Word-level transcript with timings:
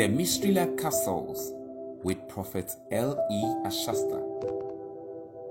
The 0.00 0.08
Mystery 0.08 0.52
Life 0.52 0.78
Capsules 0.78 1.52
with 2.02 2.26
Prophet 2.26 2.74
L.E. 2.90 3.42
Ashasta. 3.66 4.18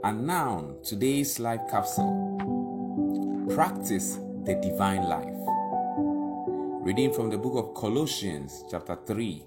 And 0.03 0.25
now, 0.25 0.73
today's 0.83 1.39
life 1.39 1.61
capsule 1.69 3.45
Practice 3.53 4.17
the 4.45 4.55
Divine 4.55 5.03
Life. 5.03 5.37
Reading 6.83 7.13
from 7.13 7.29
the 7.29 7.37
book 7.37 7.63
of 7.63 7.75
Colossians, 7.75 8.63
chapter 8.71 8.97
3, 9.05 9.43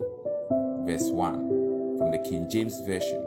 verse 0.86 1.10
1, 1.10 1.98
from 1.98 2.12
the 2.12 2.18
King 2.18 2.48
James 2.48 2.78
Version. 2.86 3.26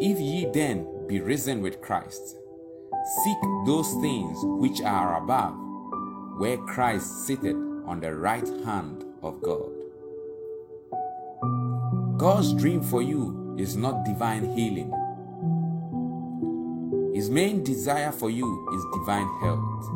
If 0.00 0.18
ye 0.18 0.50
then 0.52 1.06
be 1.06 1.20
risen 1.20 1.62
with 1.62 1.80
Christ, 1.80 2.36
seek 3.22 3.38
those 3.64 3.92
things 4.02 4.38
which 4.42 4.80
are 4.80 5.22
above, 5.22 5.54
where 6.38 6.56
Christ 6.56 7.28
sitteth 7.28 7.54
on 7.86 8.00
the 8.00 8.12
right 8.12 8.48
hand 8.64 9.04
of 9.22 9.40
God. 9.40 9.73
God's 12.24 12.54
dream 12.54 12.80
for 12.80 13.02
you 13.02 13.54
is 13.58 13.76
not 13.76 14.06
divine 14.06 14.50
healing. 14.56 14.90
His 17.14 17.28
main 17.28 17.62
desire 17.62 18.12
for 18.12 18.30
you 18.30 18.66
is 18.74 18.98
divine 18.98 19.28
health. 19.42 19.90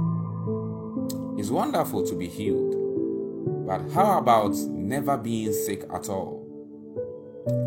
It's 1.38 1.48
wonderful 1.48 2.06
to 2.06 2.14
be 2.14 2.28
healed, 2.28 2.74
but 3.66 3.80
how 3.92 4.18
about 4.18 4.54
never 4.68 5.16
being 5.16 5.54
sick 5.54 5.84
at 5.90 6.10
all? 6.10 6.44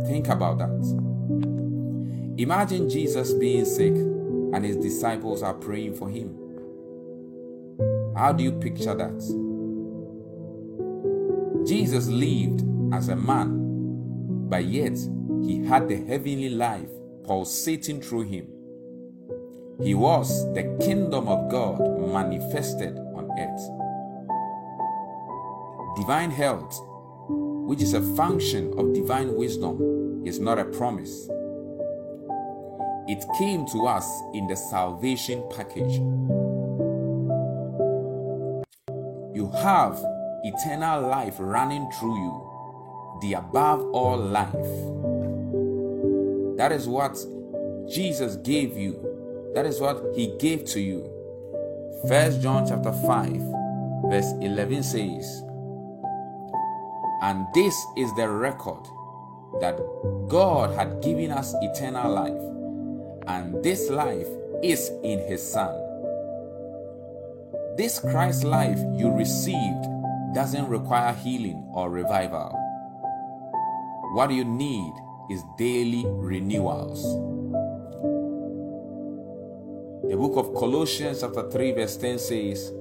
Think 0.05 0.27
about 0.27 0.59
that. 0.59 2.35
Imagine 2.37 2.87
Jesus 2.87 3.33
being 3.33 3.65
sick 3.65 3.95
and 3.95 4.63
his 4.63 4.77
disciples 4.77 5.41
are 5.41 5.55
praying 5.55 5.95
for 5.95 6.07
him. 6.07 6.37
How 8.15 8.31
do 8.31 8.43
you 8.43 8.51
picture 8.51 8.93
that? 8.93 9.17
Jesus 11.67 12.09
lived 12.09 12.63
as 12.93 13.09
a 13.09 13.15
man, 13.15 13.60
but 14.51 14.65
yet 14.65 14.97
he 15.45 15.65
had 15.65 15.87
the 15.87 15.95
heavenly 15.95 16.49
life 16.49 16.89
pulsating 17.23 18.01
through 18.01 18.23
him. 18.23 18.45
He 19.81 19.95
was 19.95 20.43
the 20.53 20.77
kingdom 20.81 21.29
of 21.29 21.49
God 21.49 21.79
manifested 22.11 22.97
on 22.97 23.29
earth. 23.39 23.69
Divine 25.95 26.31
health, 26.31 26.77
which 27.65 27.81
is 27.81 27.93
a 27.93 28.01
function 28.15 28.77
of 28.77 28.93
divine 28.93 29.33
wisdom, 29.35 30.21
is 30.25 30.37
not 30.37 30.59
a 30.59 30.65
promise. 30.65 31.29
It 33.07 33.23
came 33.37 33.65
to 33.67 33.87
us 33.87 34.05
in 34.33 34.47
the 34.47 34.57
salvation 34.57 35.45
package. 35.55 35.95
You 39.33 39.49
have 39.63 39.97
eternal 40.43 41.07
life 41.07 41.37
running 41.39 41.89
through 41.91 42.17
you, 42.17 42.50
the 43.21 43.33
above 43.33 43.81
all 43.93 44.17
life. 44.17 44.53
That 46.57 46.71
is 46.71 46.87
what 46.87 47.17
Jesus 47.89 48.35
gave 48.37 48.77
you. 48.77 49.51
That 49.55 49.65
is 49.65 49.79
what 49.79 50.13
he 50.15 50.35
gave 50.37 50.65
to 50.65 50.79
you. 50.79 51.09
First 52.07 52.41
John 52.41 52.67
chapter 52.67 52.91
5 52.91 53.61
verse 54.11 54.33
11 54.41 54.83
says, 54.83 55.43
And 57.21 57.45
this 57.53 57.75
is 57.97 58.13
the 58.15 58.27
record 58.27 58.83
that 59.61 59.79
God 60.27 60.75
had 60.75 61.01
given 61.01 61.31
us 61.31 61.55
eternal 61.61 62.11
life, 62.11 62.41
and 63.27 63.63
this 63.63 63.89
life 63.89 64.27
is 64.63 64.91
in 65.03 65.19
his 65.27 65.41
Son. 65.41 65.73
This 67.77 67.99
Christ 67.99 68.43
life 68.43 68.79
you 68.97 69.11
received 69.11 69.85
doesn't 70.33 70.67
require 70.67 71.13
healing 71.13 71.69
or 71.73 71.89
revival. 71.89 72.60
What 74.13 74.31
you 74.31 74.43
need 74.43 74.93
is 75.29 75.43
daily 75.57 76.03
renewals. 76.05 77.01
The 80.09 80.17
book 80.17 80.35
of 80.35 80.53
Colossians, 80.53 81.21
chapter 81.21 81.49
3, 81.49 81.71
verse 81.71 81.97
10 81.97 82.19
says, 82.19 82.71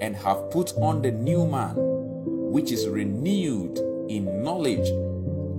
And 0.00 0.14
have 0.16 0.50
put 0.50 0.74
on 0.74 1.02
the 1.02 1.10
new 1.10 1.46
man, 1.46 1.74
which 1.76 2.70
is 2.70 2.88
renewed 2.88 3.78
in 4.10 4.42
knowledge 4.42 4.88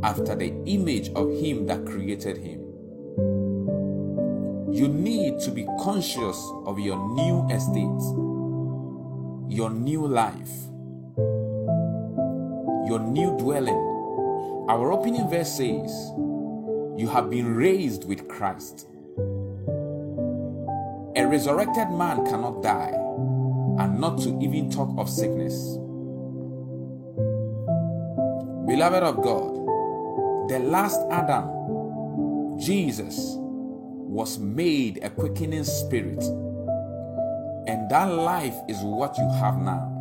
after 0.04 0.36
the 0.36 0.54
image 0.66 1.10
of 1.16 1.32
him 1.40 1.66
that 1.68 1.86
created 1.86 2.38
him. 2.38 2.62
You 4.72 4.88
need 4.88 5.40
to 5.42 5.52
be 5.52 5.66
conscious 5.80 6.38
of 6.66 6.80
your 6.80 6.98
new 7.16 7.48
estate, 7.50 8.02
your 9.50 9.70
new 9.70 10.06
life 10.06 10.52
your 12.86 13.00
new 13.00 13.36
dwelling. 13.38 13.95
Our 14.68 14.92
opening 14.92 15.30
verse 15.30 15.58
says, 15.58 15.92
You 16.98 17.08
have 17.14 17.30
been 17.30 17.54
raised 17.54 18.08
with 18.08 18.28
Christ. 18.28 18.88
A 21.16 21.24
resurrected 21.24 21.92
man 21.92 22.26
cannot 22.26 22.64
die, 22.64 22.90
and 23.78 24.00
not 24.00 24.18
to 24.22 24.30
even 24.42 24.72
talk 24.72 24.90
of 24.98 25.08
sickness. 25.08 25.54
Beloved 28.66 29.04
of 29.04 29.22
God, 29.22 29.54
the 30.50 30.58
last 30.58 31.00
Adam, 31.12 32.58
Jesus, 32.60 33.36
was 33.38 34.40
made 34.40 34.98
a 35.04 35.12
quickening 35.12 35.64
spirit, 35.64 36.24
and 37.68 37.88
that 37.92 38.06
life 38.06 38.56
is 38.68 38.80
what 38.82 39.16
you 39.20 39.30
have 39.34 39.60
now. 39.60 39.92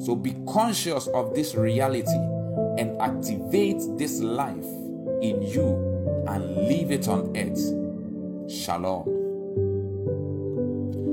So 0.00 0.16
be 0.16 0.34
conscious 0.48 1.06
of 1.08 1.34
this 1.34 1.54
reality 1.54 2.33
and 2.78 3.00
activate 3.00 3.80
this 3.96 4.20
life 4.20 4.64
in 5.22 5.42
you 5.42 6.24
and 6.28 6.68
leave 6.68 6.90
it 6.90 7.08
on 7.08 7.36
earth. 7.36 8.50
Shalom. 8.50 9.04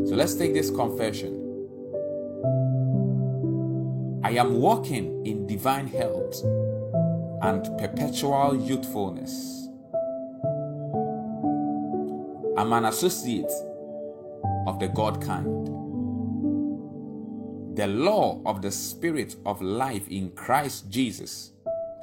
So 0.08 0.16
let's 0.16 0.36
take 0.36 0.54
this 0.54 0.70
confession. 0.70 1.38
I 4.24 4.32
am 4.32 4.60
walking 4.62 5.26
in 5.26 5.48
divine 5.48 5.88
health 5.88 6.44
and 7.42 7.64
perpetual 7.78 8.56
youthfulness. 8.56 9.68
I'm 12.58 12.74
an 12.74 12.86
associate 12.86 13.52
of 14.68 14.80
the 14.80 14.90
God 14.90 15.22
kind. 15.22 15.71
The 17.76 17.88
law 17.88 18.42
of 18.46 18.62
the 18.62 18.70
Spirit 18.70 19.38
of 19.46 19.62
life 19.62 20.06
in 20.10 20.32
Christ 20.32 20.90
Jesus 20.90 21.52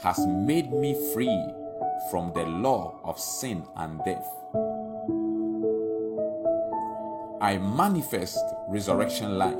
has 0.02 0.18
made 0.26 0.72
me 0.72 0.96
free 1.12 1.44
from 2.10 2.32
the 2.34 2.44
law 2.44 2.98
of 3.04 3.20
sin 3.20 3.62
and 3.76 4.00
death. 4.02 4.26
I 7.42 7.58
manifest 7.58 8.38
resurrection 8.68 9.36
life 9.36 9.52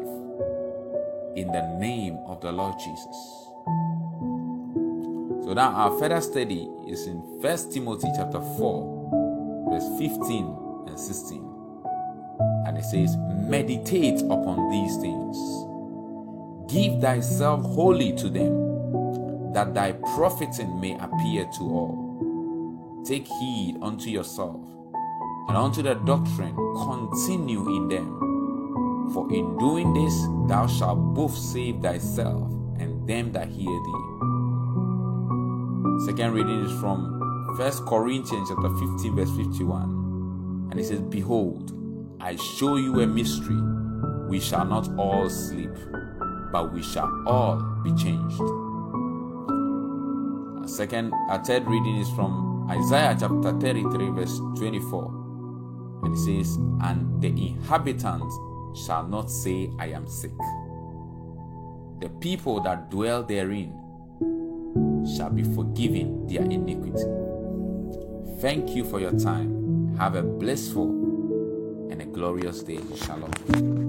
in 1.37 1.53
the 1.53 1.77
name 1.79 2.17
of 2.25 2.41
the 2.41 2.53
Lord 2.53 2.79
Jesus. 2.79 3.17
So 5.45 5.53
now 5.53 5.73
our 5.73 5.99
further 5.99 6.23
study 6.23 6.71
is 6.89 7.07
in 7.07 7.17
1 7.17 7.71
Timothy 7.71 8.09
chapter 8.17 8.41
4 8.41 9.69
verse 9.71 9.99
15 9.99 10.85
and 10.87 10.99
16. 10.99 11.55
And 12.67 12.79
it 12.79 12.85
says, 12.85 13.15
Meditate 13.47 14.23
upon 14.23 14.71
these 14.71 14.97
things 14.97 15.68
Give 16.69 17.01
thyself 17.01 17.63
wholly 17.63 18.13
to 18.17 18.29
them, 18.29 19.53
that 19.55 19.73
thy 19.73 19.93
profiting 19.93 20.79
may 20.79 20.99
appear 20.99 21.47
to 21.57 21.63
all. 21.63 23.03
Take 23.07 23.27
heed 23.27 23.79
unto 23.81 24.11
yourself, 24.11 24.61
and 25.49 25.57
unto 25.57 25.81
the 25.81 25.95
doctrine 25.95 26.55
continue 26.85 27.67
in 27.75 27.89
them. 27.89 29.11
For 29.15 29.33
in 29.33 29.57
doing 29.57 29.95
this 29.95 30.15
thou 30.47 30.67
shalt 30.67 31.15
both 31.15 31.35
save 31.35 31.81
thyself 31.81 32.53
and 32.79 33.09
them 33.09 33.33
that 33.33 33.49
hear 33.49 33.65
thee. 33.65 34.05
Second 36.05 36.35
reading 36.35 36.67
is 36.67 36.81
from 36.81 37.19
1 37.57 37.87
Corinthians 37.87 38.51
chapter 38.51 38.69
15, 38.77 39.17
verse 39.17 39.35
51. 39.37 40.69
And 40.71 40.79
it 40.79 40.85
says, 40.85 41.01
Behold, 41.01 41.73
I 42.21 42.37
show 42.37 42.77
you 42.77 43.01
a 43.01 43.07
mystery. 43.07 43.57
We 44.29 44.39
shall 44.39 44.67
not 44.67 44.87
all 44.99 45.31
sleep 45.31 45.71
but 46.53 46.73
we 46.73 46.83
shall 46.83 47.11
all 47.27 47.57
be 47.83 47.93
changed. 47.95 48.41
A 50.65 50.69
second, 50.69 51.13
a 51.31 51.43
third 51.43 51.67
reading 51.67 51.97
is 51.97 52.11
from 52.11 52.69
Isaiah 52.71 53.17
chapter 53.19 53.53
33, 53.59 54.11
verse 54.11 54.39
24. 54.57 55.19
And 56.05 56.15
it 56.15 56.19
says, 56.19 56.57
And 56.83 57.21
the 57.23 57.29
inhabitants 57.29 58.37
shall 58.87 59.07
not 59.07 59.31
say, 59.31 59.71
I 59.79 59.89
am 59.89 60.07
sick. 60.07 60.33
The 62.01 62.11
people 62.21 62.61
that 62.61 62.91
dwell 62.91 63.23
therein 63.23 63.73
shall 65.17 65.31
be 65.31 65.43
forgiven 65.43 66.27
their 66.27 66.43
iniquity. 66.43 67.05
Thank 68.41 68.77
you 68.77 68.85
for 68.85 69.01
your 69.01 69.19
time. 69.19 69.97
Have 69.97 70.15
a 70.15 70.23
blissful 70.23 70.91
and 71.91 72.01
a 72.03 72.07
glorious 72.07 72.63
day. 72.63 72.79
Shalom. 72.95 73.88